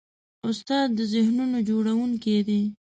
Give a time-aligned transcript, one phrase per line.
[0.49, 2.61] استاد د ذهنونو جوړوونکی دی.